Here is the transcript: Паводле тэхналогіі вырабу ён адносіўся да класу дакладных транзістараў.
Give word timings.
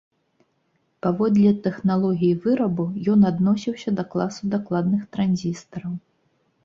Паводле 1.05 1.51
тэхналогіі 1.67 2.39
вырабу 2.45 2.85
ён 3.17 3.29
адносіўся 3.33 3.89
да 4.01 4.09
класу 4.15 4.43
дакладных 4.55 5.01
транзістараў. 5.17 5.93